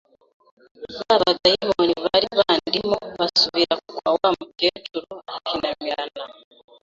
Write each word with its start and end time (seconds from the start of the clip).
ba 0.99 1.15
badayimoni 1.21 1.93
bari 2.05 2.27
bandimo 2.37 2.97
basubira 3.19 3.75
kwa 3.87 4.07
wa 4.19 4.29
mukecuru, 4.37 5.13
arahinamirana 5.33 6.21